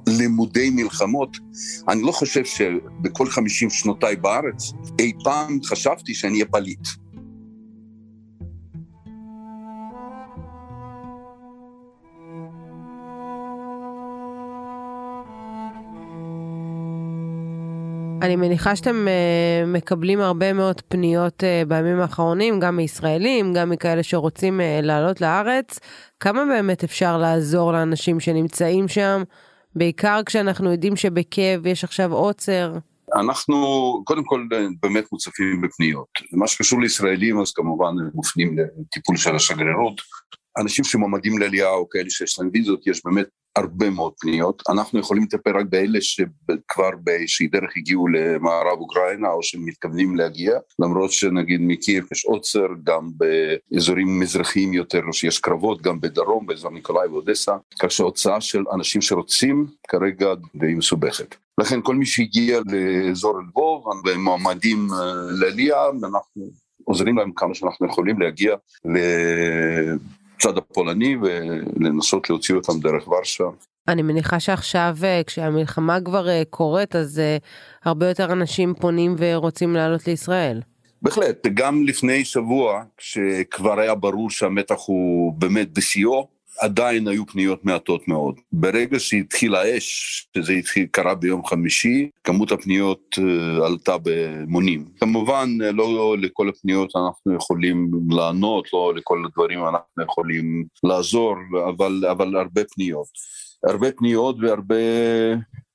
לימודי 0.08 0.70
מלחמות, 0.70 1.36
אני 1.88 2.02
לא 2.02 2.12
חושב 2.12 2.44
שבכל 2.44 3.26
חמישים 3.26 3.70
שנותיי 3.70 4.16
בארץ, 4.16 4.72
אי 4.98 5.12
פעם 5.24 5.58
חשבתי 5.64 6.14
שאני 6.14 6.32
אהיה 6.32 6.44
פליט. 6.44 6.88
אני 18.22 18.36
מניחה 18.36 18.76
שאתם 18.76 19.06
uh, 19.06 19.66
מקבלים 19.66 20.20
הרבה 20.20 20.52
מאוד 20.52 20.80
פניות 20.88 21.42
uh, 21.42 21.68
בימים 21.68 22.00
האחרונים, 22.00 22.60
גם 22.60 22.76
מישראלים, 22.76 23.52
גם 23.54 23.70
מכאלה 23.70 24.02
שרוצים 24.02 24.60
uh, 24.60 24.62
לעלות 24.82 25.20
לארץ. 25.20 25.78
כמה 26.20 26.44
באמת 26.44 26.84
אפשר 26.84 27.18
לעזור 27.18 27.72
לאנשים 27.72 28.20
שנמצאים 28.20 28.88
שם, 28.88 29.22
בעיקר 29.76 30.20
כשאנחנו 30.26 30.72
יודעים 30.72 30.96
שבקייב 30.96 31.66
יש 31.66 31.84
עכשיו 31.84 32.12
עוצר? 32.12 32.72
אנחנו 33.14 33.56
קודם 34.04 34.24
כל 34.24 34.46
באמת 34.82 35.04
מוצפים 35.12 35.60
בפניות. 35.60 36.08
מה 36.32 36.48
שקשור 36.48 36.80
לישראלים 36.80 37.40
אז 37.40 37.52
כמובן 37.52 37.94
מופנים 38.14 38.56
לטיפול 38.58 39.16
של 39.16 39.36
השגרירות. 39.36 40.00
אנשים 40.58 40.84
שמועמדים 40.84 41.38
לעלייה 41.38 41.70
או 41.70 41.88
כאלה 41.88 42.10
שיש 42.10 42.38
להם 42.38 42.50
ויזות, 42.52 42.86
יש 42.86 43.04
באמת 43.04 43.26
הרבה 43.56 43.90
מאוד 43.90 44.12
פניות. 44.20 44.62
אנחנו 44.68 45.00
יכולים 45.00 45.22
לטפל 45.22 45.56
רק 45.56 45.66
באלה 45.68 45.98
שכבר 46.00 46.90
באיזושהי 47.02 47.46
דרך 47.46 47.70
הגיעו 47.76 48.08
למערב 48.08 48.78
אוקראינה 48.78 49.28
או 49.28 49.42
שמתכוונים 49.42 50.16
להגיע, 50.16 50.58
למרות 50.78 51.12
שנגיד 51.12 51.60
מקייב 51.62 52.04
יש 52.12 52.24
עוצר 52.24 52.66
גם 52.84 53.10
באזורים 53.16 54.20
מזרחיים 54.20 54.72
יותר, 54.72 55.00
שיש 55.12 55.38
קרבות, 55.38 55.82
גם 55.82 56.00
בדרום, 56.00 56.46
באזור 56.46 56.70
ניקולאי 56.70 57.08
ואודסה, 57.08 57.52
כך 57.82 57.90
שההוצאה 57.90 58.40
של 58.40 58.64
אנשים 58.72 59.02
שרוצים 59.02 59.66
כרגע 59.88 60.34
די 60.54 60.74
מסובכת. 60.74 61.34
לכן 61.60 61.80
כל 61.82 61.94
מי 61.94 62.06
שהגיע 62.06 62.60
לאזור 62.66 63.40
לבוב 63.40 63.84
ומועמדים 64.06 64.88
אה, 64.92 65.12
לעלייה, 65.40 65.84
אנחנו 65.88 66.50
עוזרים 66.84 67.18
להם 67.18 67.32
כמה 67.36 67.54
שאנחנו 67.54 67.86
יכולים 67.86 68.20
להגיע 68.20 68.56
הצד 70.42 70.58
הפולני 70.58 71.16
ולנסות 71.16 72.30
להוציא 72.30 72.54
אותם 72.54 72.80
דרך 72.80 73.08
ורשה. 73.08 73.44
אני 73.88 74.02
מניחה 74.02 74.40
שעכשיו 74.40 74.96
אה, 75.04 75.20
כשהמלחמה 75.26 76.00
כבר 76.00 76.28
אה, 76.28 76.42
קורית 76.50 76.96
אז 76.96 77.18
אה, 77.18 77.36
הרבה 77.84 78.08
יותר 78.08 78.32
אנשים 78.32 78.74
פונים 78.74 79.14
ורוצים 79.18 79.74
לעלות 79.74 80.06
לישראל. 80.06 80.60
בהחלט, 81.02 81.46
גם 81.54 81.82
לפני 81.86 82.24
שבוע 82.24 82.82
כשכבר 82.96 83.80
היה 83.80 83.94
ברור 83.94 84.30
שהמתח 84.30 84.78
הוא 84.86 85.32
באמת 85.32 85.72
בשיאו, 85.72 86.28
עדיין 86.58 87.08
היו 87.08 87.26
פניות 87.26 87.64
מעטות 87.64 88.08
מאוד. 88.08 88.34
ברגע 88.52 89.00
שהתחיל 89.00 89.54
האש, 89.54 90.28
שזה 90.36 90.52
התחיל, 90.52 90.86
קרה 90.90 91.14
ביום 91.14 91.44
חמישי, 91.44 92.10
כמות 92.24 92.52
הפניות 92.52 93.16
uh, 93.18 93.64
עלתה 93.64 93.96
במונים. 94.02 94.84
כמובן, 95.00 95.48
אה, 95.64 95.72
לא 95.72 96.16
לכל 96.18 96.48
הפניות 96.48 96.92
אנחנו 96.96 97.34
יכולים 97.34 97.90
לענות, 98.10 98.72
לא 98.72 98.92
לכל 98.96 99.22
הדברים 99.26 99.58
אנחנו 99.64 100.04
יכולים 100.04 100.64
לעזור, 100.84 101.36
אבל, 101.68 102.02
אבל 102.10 102.36
הרבה 102.36 102.62
פניות. 102.64 103.08
הרבה 103.66 103.92
פניות 103.92 104.36
והרבה 104.40 104.74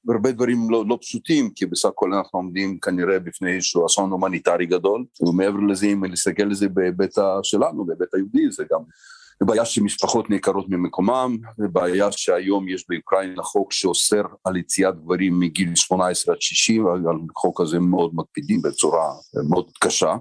הרבה 0.09 0.31
דברים 0.31 0.69
לא, 0.69 0.85
לא 0.87 0.97
פשוטים, 1.01 1.49
כי 1.55 1.65
בסך 1.65 1.89
הכל 1.89 2.13
אנחנו 2.13 2.39
עומדים 2.39 2.79
כנראה 2.79 3.19
בפני 3.19 3.55
איזשהו 3.55 3.85
אסון 3.85 4.11
הומניטרי 4.11 4.65
גדול, 4.65 5.05
ומעבר 5.21 5.59
לזה, 5.69 5.87
אם 5.87 6.05
נסתכל 6.05 6.43
על 6.43 6.53
זה 6.53 6.69
בהיבט 6.69 7.15
שלנו, 7.43 7.85
בהיבט 7.85 8.13
היהודי, 8.13 8.51
זה 8.51 8.63
גם 8.71 8.79
בעיה 9.45 9.65
שמשפחות 9.65 10.29
נעקרות 10.29 10.65
ממקומם, 10.69 11.37
זה 11.57 11.67
בעיה 11.67 12.11
שהיום 12.11 12.69
יש 12.69 12.85
באוקראינה 12.89 13.43
חוק 13.43 13.73
שאוסר 13.73 14.23
על 14.43 14.57
יציאת 14.57 14.95
גברים 15.03 15.39
מגיל 15.39 15.75
18 15.75 16.35
עד 16.35 16.41
60, 16.41 16.87
על 16.87 17.17
החוק 17.35 17.61
הזה 17.61 17.79
מאוד 17.79 18.11
מקפידים 18.13 18.61
בצורה 18.61 19.13
מאוד 19.49 19.71
קשה. 19.79 20.15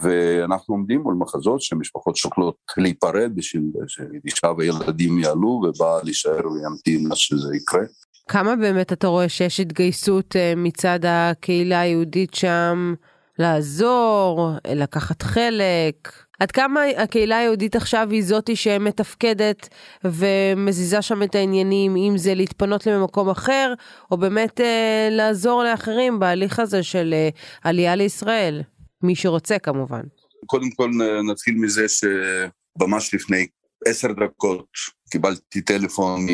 ואנחנו 0.00 0.74
עומדים 0.74 1.00
מול 1.00 1.14
מחזות 1.14 1.62
שמשפחות 1.62 2.16
שוקלות 2.16 2.56
להיפרד 2.76 3.32
בשביל 3.34 3.62
שאישה 3.86 4.46
וילדים 4.58 5.18
יעלו 5.18 5.62
ובא 5.64 5.98
להישאר 6.02 6.48
וימתין 6.52 7.06
עד 7.06 7.16
שזה 7.16 7.56
יקרה. 7.56 7.82
כמה 8.28 8.56
באמת 8.56 8.92
אתה 8.92 9.06
רואה 9.06 9.28
שיש 9.28 9.60
התגייסות 9.60 10.36
אה, 10.36 10.52
מצד 10.56 11.00
הקהילה 11.02 11.80
היהודית 11.80 12.34
שם 12.34 12.94
לעזור, 13.38 14.50
לקחת 14.74 15.22
חלק? 15.22 16.23
עד 16.40 16.50
כמה 16.50 16.80
הקהילה 16.96 17.38
היהודית 17.38 17.76
עכשיו 17.76 18.08
היא 18.10 18.22
זאתי 18.24 18.56
שמתפקדת 18.56 19.68
ומזיזה 20.04 21.02
שם 21.02 21.22
את 21.22 21.34
העניינים, 21.34 21.96
אם 21.96 22.12
זה 22.16 22.34
להתפנות 22.34 22.86
למקום 22.86 23.30
אחר, 23.30 23.74
או 24.10 24.16
באמת 24.16 24.60
אה, 24.60 25.08
לעזור 25.10 25.64
לאחרים 25.64 26.18
בהליך 26.18 26.58
הזה 26.58 26.82
של 26.82 27.14
אה, 27.14 27.28
עלייה 27.62 27.94
לישראל, 27.94 28.62
מי 29.02 29.16
שרוצה 29.16 29.58
כמובן. 29.58 30.02
קודם 30.46 30.70
כל 30.70 30.90
נתחיל 31.30 31.54
מזה 31.54 31.86
שממש 31.88 33.14
לפני 33.14 33.46
עשר 33.86 34.08
דקות 34.12 34.66
קיבלתי 35.14 35.60
טלפון 35.60 36.26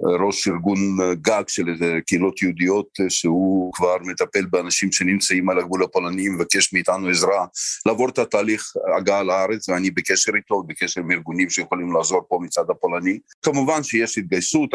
מראש 0.00 0.48
ארגון 0.48 0.78
גג 1.14 1.42
של 1.48 1.64
קהילות 2.06 2.42
יהודיות, 2.42 2.88
שהוא 3.08 3.72
כבר 3.72 3.96
מטפל 4.04 4.46
באנשים 4.50 4.92
שנמצאים 4.92 5.50
על 5.50 5.58
הגבול 5.58 5.84
הפולני, 5.84 6.28
מבקש 6.28 6.72
מאיתנו 6.72 7.08
עזרה 7.08 7.46
לעבור 7.86 8.08
את 8.08 8.18
התהליך 8.18 8.72
הגעה 8.96 9.22
לארץ, 9.22 9.68
ואני 9.68 9.90
בקשר 9.90 10.32
איתו, 10.36 10.62
בקשר 10.62 11.00
עם 11.00 11.10
ארגונים 11.10 11.50
שיכולים 11.50 11.92
לעזור 11.92 12.20
פה 12.28 12.38
מצד 12.42 12.70
הפולני. 12.70 13.18
כמובן 13.42 13.82
שיש 13.82 14.18
התגייסות 14.18 14.70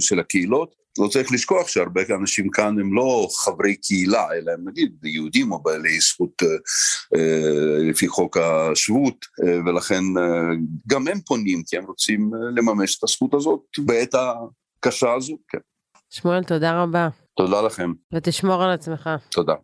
של 0.00 0.20
הקהילות, 0.20 0.84
לא 0.98 1.08
צריך 1.08 1.32
לשכוח 1.32 1.68
שהרבה 1.68 2.02
אנשים 2.20 2.50
כאן 2.50 2.78
הם 2.80 2.94
לא 2.94 3.28
חברי 3.44 3.76
קהילה, 3.76 4.26
אלא 4.32 4.52
הם 4.52 4.68
נגיד 4.68 4.92
יהודים 5.04 5.52
או 5.52 5.62
בעלי 5.62 6.00
זכות 6.00 6.42
אה, 6.42 6.48
אה, 7.18 7.90
לפי 7.90 8.08
חוק 8.08 8.36
השבות, 8.36 9.26
אה, 9.44 9.58
ולכן 9.66 10.02
אה, 10.18 10.56
גם 10.86 11.08
הם 11.08 11.20
פונים 11.26 11.62
כי 11.66 11.76
הם 11.76 11.84
רוצים 11.84 12.30
אה, 12.34 12.50
לממש 12.94 12.98
את 12.98 13.04
הזכות 13.04 13.34
הזאת 13.34 13.60
בעת 13.78 14.14
הקשה 14.14 15.12
הזו, 15.12 15.36
כן. 15.48 15.58
שמואל, 16.10 16.44
תודה 16.44 16.82
רבה. 16.82 17.08
תודה 17.36 17.62
לכם. 17.62 17.92
ותשמור 18.12 18.62
על 18.62 18.70
עצמך. 18.70 19.10
תודה. 19.30 19.54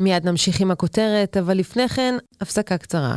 מיד 0.00 0.28
נמשיך 0.28 0.60
עם 0.60 0.70
הכותרת, 0.70 1.36
אבל 1.36 1.54
לפני 1.58 1.88
כן, 1.88 2.14
הפסקה 2.40 2.78
קצרה. 2.78 3.16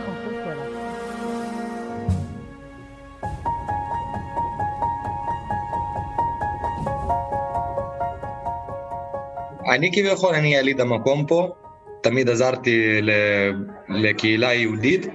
אני 9.71 9.91
כביכול, 9.93 10.35
אני 10.35 10.55
יליד 10.55 10.81
המקום 10.81 11.25
פה, 11.25 11.49
תמיד 12.01 12.29
עזרתי 12.29 13.01
לקהילה 13.89 14.53
יהודית, 14.53 15.07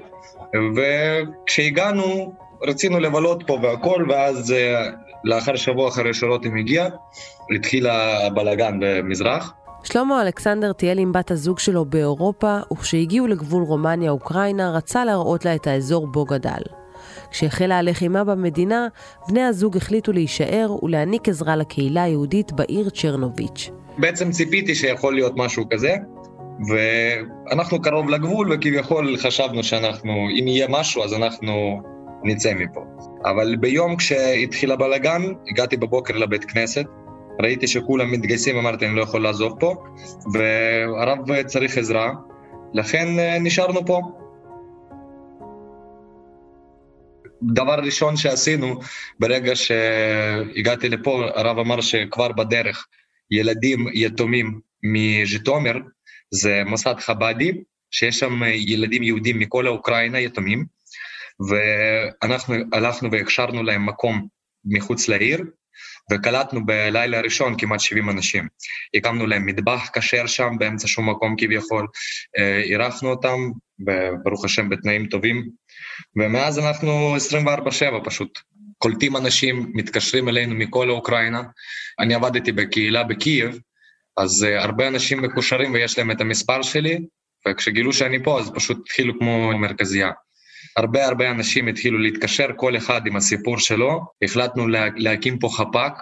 וכשהגענו 0.76 2.32
רצינו 2.62 3.00
לבלות 3.00 3.42
פה 3.46 3.58
והכל, 3.62 4.06
ואז 4.08 4.52
אה, 4.52 4.88
לאחר 5.24 5.56
שבוע 5.56 5.88
אחרי 5.88 6.14
שרותם 6.14 6.56
הגיע, 6.56 6.88
התחיל 7.56 7.86
הבלאגן 7.86 8.78
במזרח. 8.80 9.52
שלמה 9.84 10.22
אלכסנדר 10.22 10.72
טייל 10.72 10.98
עם 10.98 11.12
בת 11.12 11.30
הזוג 11.30 11.58
שלו 11.58 11.84
באירופה, 11.84 12.58
וכשהגיעו 12.72 13.26
לגבול 13.26 13.62
רומניה-אוקראינה 13.62 14.70
רצה 14.70 15.04
להראות 15.04 15.44
לה 15.44 15.54
את 15.54 15.66
האזור 15.66 16.06
בו 16.12 16.24
גדל. 16.24 16.62
כשהחלה 17.30 17.78
הלחימה 17.78 18.24
במדינה, 18.24 18.88
בני 19.28 19.42
הזוג 19.42 19.76
החליטו 19.76 20.12
להישאר 20.12 20.76
ולהעניק 20.82 21.28
עזרה 21.28 21.56
לקהילה 21.56 22.02
היהודית 22.02 22.52
בעיר 22.52 22.90
צ'רנוביץ'. 22.90 23.70
בעצם 23.98 24.30
ציפיתי 24.30 24.74
שיכול 24.74 25.14
להיות 25.14 25.32
משהו 25.36 25.68
כזה, 25.68 25.96
ואנחנו 26.68 27.82
קרוב 27.82 28.08
לגבול 28.08 28.52
וכביכול 28.52 29.16
חשבנו 29.16 29.64
שאנחנו, 29.64 30.12
אם 30.12 30.48
יהיה 30.48 30.66
משהו 30.70 31.04
אז 31.04 31.14
אנחנו 31.14 31.82
נצא 32.24 32.54
מפה. 32.54 32.84
אבל 33.24 33.56
ביום 33.56 33.96
כשהתחיל 33.96 34.72
הבלאגן, 34.72 35.22
הגעתי 35.50 35.76
בבוקר 35.76 36.16
לבית 36.16 36.44
כנסת, 36.44 36.84
ראיתי 37.42 37.66
שכולם 37.66 38.12
מתגייסים, 38.12 38.56
אמרתי 38.56 38.86
אני 38.86 38.96
לא 38.96 39.02
יכול 39.02 39.22
לעזוב 39.22 39.56
פה, 39.60 39.74
והרב 40.32 41.42
צריך 41.42 41.78
עזרה, 41.78 42.12
לכן 42.74 43.18
אה, 43.18 43.38
נשארנו 43.38 43.86
פה. 43.86 44.00
דבר 47.42 47.74
ראשון 47.84 48.16
שעשינו, 48.16 48.74
ברגע 49.18 49.56
שהגעתי 49.56 50.88
לפה, 50.88 51.24
הרב 51.34 51.58
אמר 51.58 51.80
שכבר 51.80 52.32
בדרך 52.32 52.86
ילדים 53.30 53.86
יתומים 53.92 54.60
מז'יטומר, 54.82 55.74
זה 56.30 56.62
מוסד 56.66 56.94
חב"די, 56.98 57.52
שיש 57.90 58.18
שם 58.18 58.42
ילדים 58.44 59.02
יהודים 59.02 59.38
מכל 59.38 59.66
האוקראינה, 59.66 60.20
יתומים, 60.20 60.64
ואנחנו 61.48 62.54
הלכנו 62.72 63.12
והכשרנו 63.12 63.62
להם 63.62 63.86
מקום 63.86 64.26
מחוץ 64.64 65.08
לעיר, 65.08 65.44
וקלטנו 66.12 66.66
בלילה 66.66 67.18
הראשון 67.18 67.54
כמעט 67.58 67.80
70 67.80 68.10
אנשים. 68.10 68.48
הקמנו 68.94 69.26
להם 69.26 69.46
מטבח 69.46 69.90
כשר 69.92 70.26
שם, 70.26 70.52
באמצע 70.58 70.88
שום 70.88 71.10
מקום 71.10 71.34
כביכול, 71.38 71.86
אה, 72.38 72.60
אירחנו 72.62 73.10
אותם, 73.10 73.38
ברוך 74.24 74.44
השם 74.44 74.68
בתנאים 74.68 75.06
טובים, 75.06 75.48
ומאז 76.16 76.58
אנחנו 76.58 77.16
24/7 77.16 78.00
פשוט 78.04 78.38
קולטים 78.78 79.16
אנשים, 79.16 79.72
מתקשרים 79.74 80.28
אלינו 80.28 80.54
מכל 80.54 80.90
אוקראינה. 80.90 81.42
אני 81.98 82.14
עבדתי 82.14 82.52
בקהילה 82.52 83.04
בקייב, 83.04 83.58
אז 84.16 84.46
uh, 84.48 84.62
הרבה 84.62 84.88
אנשים 84.88 85.22
מקושרים 85.22 85.74
ויש 85.74 85.98
להם 85.98 86.10
את 86.10 86.20
המספר 86.20 86.62
שלי, 86.62 86.98
וכשגילו 87.48 87.92
שאני 87.92 88.22
פה 88.24 88.40
אז 88.40 88.50
פשוט 88.54 88.78
התחילו 88.80 89.18
כמו 89.18 89.58
מרכזייה. 89.58 90.10
הרבה 90.76 91.06
הרבה 91.06 91.30
אנשים 91.30 91.68
התחילו 91.68 91.98
להתקשר, 91.98 92.46
כל 92.56 92.76
אחד 92.76 93.06
עם 93.06 93.16
הסיפור 93.16 93.58
שלו. 93.58 94.00
החלטנו 94.24 94.68
לה, 94.68 94.86
להקים 94.96 95.38
פה 95.38 95.48
חפ"ק 95.56 95.92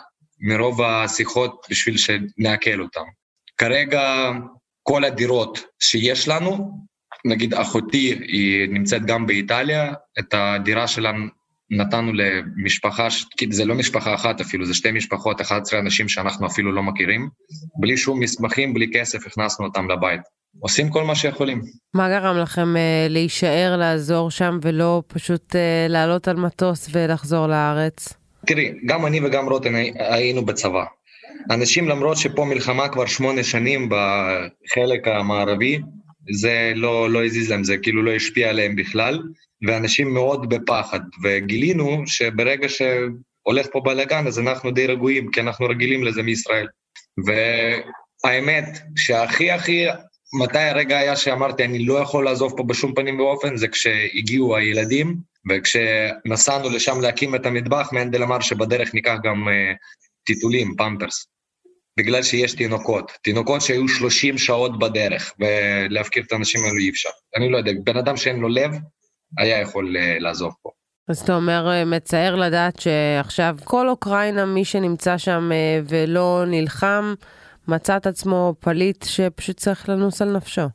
מרוב 0.41 0.83
השיחות 0.83 1.67
בשביל 1.71 1.97
שנעכל 1.97 2.81
אותם. 2.81 3.05
כרגע 3.59 4.33
כל 4.83 5.05
הדירות 5.05 5.59
שיש 5.83 6.29
לנו, 6.29 6.79
נגיד 7.25 7.55
אחותי 7.55 8.15
היא 8.29 8.69
נמצאת 8.69 9.07
גם 9.07 9.27
באיטליה, 9.27 9.93
את 10.19 10.35
הדירה 10.35 10.89
שלנו 10.89 11.29
נתנו 11.71 12.13
למשפחה, 12.13 13.09
זה 13.51 13.65
לא 13.65 13.75
משפחה 13.75 14.15
אחת 14.15 14.41
אפילו, 14.41 14.67
זה 14.67 14.75
שתי 14.75 14.93
משפחות, 14.93 15.41
11 15.41 15.81
אנשים 15.81 16.09
שאנחנו 16.09 16.47
אפילו 16.47 16.73
לא 16.73 16.83
מכירים, 16.83 17.29
בלי 17.81 17.97
שום 17.97 18.21
מסמכים, 18.21 18.75
בלי 18.75 18.91
כסף, 18.95 19.27
הכנסנו 19.27 19.67
אותם 19.67 19.91
לבית. 19.91 20.21
עושים 20.61 20.91
כל 20.91 21.05
מה 21.05 21.15
שיכולים. 21.15 21.61
מה 21.95 22.09
גרם 22.09 22.39
לכם 22.39 22.77
אה, 22.77 23.07
להישאר, 23.11 23.77
לעזור 23.77 24.31
שם, 24.31 24.59
ולא 24.63 25.03
פשוט 25.07 25.57
אה, 25.57 25.87
לעלות 25.89 26.29
על 26.29 26.37
מטוס 26.37 26.89
ולחזור 26.93 27.47
לארץ? 27.47 28.15
תראי, 28.47 28.73
גם 28.87 29.07
אני 29.07 29.21
וגם 29.25 29.49
רוטן 29.49 29.75
היינו 29.95 30.45
בצבא. 30.45 30.85
אנשים, 31.51 31.89
למרות 31.89 32.17
שפה 32.17 32.45
מלחמה 32.45 32.89
כבר 32.89 33.07
שמונה 33.07 33.43
שנים 33.43 33.89
בחלק 33.89 35.09
המערבי, 35.09 35.79
זה 36.33 36.73
לא, 36.77 37.11
לא 37.11 37.25
הזיז 37.25 37.51
להם, 37.51 37.65
זה 37.65 37.77
כאילו 37.77 38.03
לא 38.03 38.15
השפיע 38.15 38.51
עליהם 38.51 38.77
בכלל. 38.77 39.23
ואנשים 39.67 40.15
מאוד 40.15 40.49
בפחד, 40.49 41.01
וגילינו 41.23 42.03
שברגע 42.07 42.69
שהולך 42.69 43.67
פה 43.73 43.81
בלאגן 43.81 44.27
אז 44.27 44.39
אנחנו 44.39 44.71
די 44.71 44.87
רגועים, 44.87 45.31
כי 45.31 45.41
אנחנו 45.41 45.67
רגילים 45.67 46.05
לזה 46.05 46.23
מישראל. 46.23 46.67
והאמת 48.25 48.79
שהכי 48.97 49.51
הכי, 49.51 49.87
מתי 50.43 50.59
הרגע 50.59 50.99
היה 50.99 51.17
שאמרתי 51.17 51.65
אני 51.65 51.87
לא 51.87 51.95
יכול 51.95 52.25
לעזוב 52.25 52.55
פה 52.57 52.63
בשום 52.63 52.95
פנים 52.95 53.21
ואופן, 53.21 53.57
זה 53.57 53.69
כשהגיעו 53.69 54.57
הילדים, 54.57 55.17
וכשנסענו 55.51 56.71
לשם 56.71 57.01
להקים 57.01 57.35
את 57.35 57.47
המטבח, 57.47 57.89
מנדל 57.93 58.23
אמר 58.23 58.41
שבדרך 58.41 58.95
ניקח 58.95 59.17
גם 59.23 59.49
uh, 59.49 59.77
טיטולים, 60.27 60.75
פמפרס. 60.77 61.27
בגלל 61.99 62.23
שיש 62.23 62.53
תינוקות, 62.53 63.13
תינוקות 63.23 63.63
שהיו 63.63 63.89
30 63.89 64.39
שעות 64.39 64.79
בדרך, 64.79 65.35
ולהפקיר 65.39 66.23
את 66.27 66.33
האנשים 66.33 66.65
האלו 66.65 66.79
אי 66.79 66.91
אפשר. 66.91 67.09
אני 67.37 67.53
לא 67.53 67.59
יודע, 67.59 67.73
בן 67.85 67.97
אדם 67.97 68.17
שאין 68.17 68.41
לו 68.41 68.49
לב, 68.49 68.71
היה 69.39 69.61
יכול 69.61 69.97
uh, 69.97 70.23
לעזוב 70.23 70.53
פה. 70.63 70.71
אז 71.09 71.19
אתה 71.21 71.37
אומר, 71.37 71.71
אה, 71.71 71.85
מצער 71.85 72.37
לדעת 72.37 72.81
שעכשיו 72.81 73.57
כל 73.65 73.89
אוקראינה, 73.89 74.45
מי 74.47 74.65
שנמצא 74.65 75.19
שם 75.19 75.51
uh, 75.53 75.87
ולא 75.89 76.45
נלחם, 76.47 77.15
מצא 77.69 77.97
את 77.97 78.07
עצמו 78.07 78.55
פליט 78.61 79.05
שפשוט 79.09 79.57
צריך 79.57 79.89
לנוס 79.89 80.23
על 80.23 80.37
נפשו. 80.37 80.69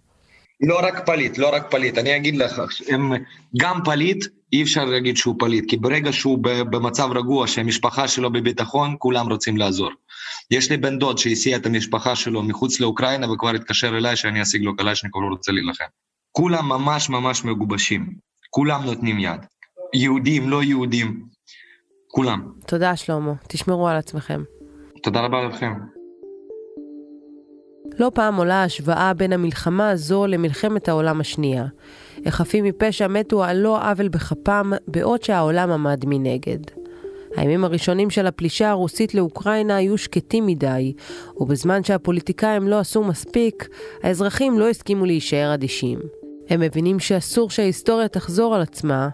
לא 0.61 0.79
רק 0.83 1.05
פליט, 1.05 1.37
לא 1.37 1.55
רק 1.55 1.71
פליט, 1.71 1.97
אני 1.97 2.15
אגיד 2.15 2.35
לך, 2.35 2.61
הם 2.89 3.11
גם 3.57 3.79
פליט, 3.85 4.25
אי 4.53 4.63
אפשר 4.63 4.85
להגיד 4.85 5.17
שהוא 5.17 5.35
פליט, 5.39 5.69
כי 5.69 5.77
ברגע 5.77 6.13
שהוא 6.13 6.39
במצב 6.43 7.09
רגוע, 7.15 7.47
שהמשפחה 7.47 8.07
שלו 8.07 8.31
בביטחון, 8.31 8.95
כולם 8.99 9.29
רוצים 9.31 9.57
לעזור. 9.57 9.89
יש 10.51 10.71
לי 10.71 10.77
בן 10.77 10.99
דוד 10.99 11.17
שהסיע 11.17 11.57
את 11.57 11.65
המשפחה 11.65 12.15
שלו 12.15 12.43
מחוץ 12.43 12.79
לאוקראינה 12.79 13.31
וכבר 13.31 13.49
התקשר 13.49 13.97
אליי 13.97 14.15
שאני 14.15 14.41
אשיג 14.41 14.61
לו 14.63 14.75
קלצ'ניקוב, 14.75 15.23
הוא 15.23 15.31
רוצה 15.31 15.51
להילחם. 15.51 15.85
כולם 16.31 16.69
ממש 16.69 17.09
ממש 17.09 17.45
מגובשים. 17.45 18.28
כולם 18.49 18.81
נותנים 18.85 19.19
יד. 19.19 19.45
יהודים, 19.93 20.49
לא 20.49 20.63
יהודים, 20.63 21.25
כולם. 22.07 22.51
תודה 22.67 22.95
שלמה, 22.95 23.33
תשמרו 23.47 23.87
על 23.87 23.97
עצמכם. 23.97 24.43
תודה 25.03 25.21
רבה 25.21 25.43
לכם. 25.43 25.73
לא 27.99 28.11
פעם 28.15 28.35
עולה 28.35 28.63
השוואה 28.63 29.13
בין 29.13 29.33
המלחמה 29.33 29.89
הזו 29.89 30.27
למלחמת 30.27 30.89
העולם 30.89 31.21
השנייה. 31.21 31.65
איך 32.25 32.35
חפים 32.35 32.65
מפשע 32.65 33.07
מתו 33.07 33.43
על 33.43 33.57
לא 33.57 33.81
עוול 33.81 34.07
בכפם, 34.07 34.71
בעוד 34.87 35.23
שהעולם 35.23 35.71
עמד 35.71 36.05
מנגד. 36.07 36.59
הימים 37.35 37.63
הראשונים 37.63 38.09
של 38.09 38.27
הפלישה 38.27 38.69
הרוסית 38.69 39.15
לאוקראינה 39.15 39.75
היו 39.75 39.97
שקטים 39.97 40.45
מדי, 40.45 40.93
ובזמן 41.37 41.83
שהפוליטיקאים 41.83 42.67
לא 42.67 42.79
עשו 42.79 43.03
מספיק, 43.03 43.69
האזרחים 44.03 44.59
לא 44.59 44.69
הסכימו 44.69 45.05
להישאר 45.05 45.53
אדישים. 45.53 46.18
הם 46.49 46.59
מבינים 46.59 46.99
שאסור 46.99 47.49
שההיסטוריה 47.49 48.07
תחזור 48.07 48.55
על 48.55 48.61
עצמה, 48.61 49.09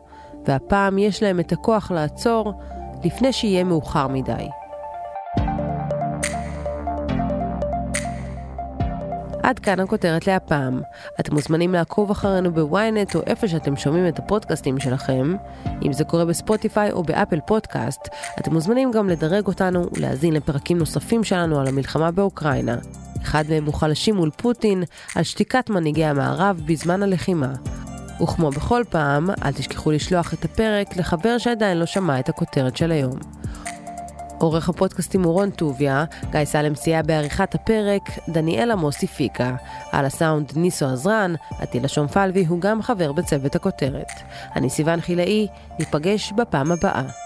והפעם 0.45 0.97
יש 0.97 1.23
להם 1.23 1.39
את 1.39 1.51
הכוח 1.51 1.91
לעצור 1.91 2.53
לפני 3.03 3.33
שיהיה 3.33 3.63
מאוחר 3.63 4.07
מדי. 4.07 4.47
עד 9.43 9.59
כאן 9.59 9.79
הכותרת 9.79 10.27
להפעם. 10.27 10.81
אתם 11.19 11.33
מוזמנים 11.33 11.73
לעקוב 11.73 12.11
אחרינו 12.11 12.53
בוויינט 12.53 13.15
או 13.15 13.21
איפה 13.27 13.47
שאתם 13.47 13.75
שומעים 13.75 14.07
את 14.07 14.19
הפודקאסטים 14.19 14.79
שלכם. 14.79 15.35
אם 15.85 15.93
זה 15.93 16.03
קורה 16.03 16.25
בספוטיפיי 16.25 16.91
או 16.91 17.03
באפל 17.03 17.39
פודקאסט, 17.47 18.01
אתם 18.39 18.53
מוזמנים 18.53 18.91
גם 18.91 19.09
לדרג 19.09 19.47
אותנו 19.47 19.85
ולהאזין 19.91 20.33
לפרקים 20.33 20.77
נוספים 20.77 21.23
שלנו 21.23 21.59
על 21.59 21.67
המלחמה 21.67 22.11
באוקראינה. 22.11 22.75
אחד 23.25 23.43
מהם 23.49 23.65
הוא 23.65 23.73
חלשים 23.73 24.15
מול 24.15 24.29
פוטין, 24.38 24.83
על 25.15 25.23
שתיקת 25.23 25.69
מנהיגי 25.69 26.05
המערב 26.05 26.61
בזמן 26.65 27.03
הלחימה. 27.03 27.53
וכמו 28.23 28.49
בכל 28.49 28.83
פעם, 28.89 29.29
אל 29.45 29.51
תשכחו 29.51 29.91
לשלוח 29.91 30.33
את 30.33 30.45
הפרק 30.45 30.97
לחבר 30.97 31.38
שעדיין 31.38 31.77
לא 31.77 31.85
שמע 31.85 32.19
את 32.19 32.29
הכותרת 32.29 32.77
של 32.77 32.91
היום. 32.91 33.19
עורך 34.38 34.69
הפודקאסטים 34.69 35.23
הוא 35.23 35.33
רון 35.33 35.49
טוביה, 35.49 36.05
גיא 36.31 36.45
סלם 36.45 36.75
סייע 36.75 37.01
בעריכת 37.01 37.55
הפרק, 37.55 38.01
דניאל 38.29 38.71
עמוס 38.71 39.03
הפיקה. 39.03 39.55
על 39.91 40.05
הסאונד 40.05 40.51
ניסו 40.55 40.85
עזרן, 40.85 41.33
עטילה 41.59 41.88
שומפלבי 41.88 42.45
הוא 42.45 42.61
גם 42.61 42.81
חבר 42.81 43.11
בצוות 43.11 43.55
הכותרת. 43.55 44.11
אני 44.55 44.69
סיון 44.69 45.01
חילאי, 45.01 45.47
ניפגש 45.79 46.31
בפעם 46.31 46.71
הבאה. 46.71 47.24